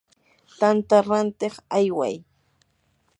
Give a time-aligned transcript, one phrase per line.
[0.59, 2.15] tanta rantiq ayway.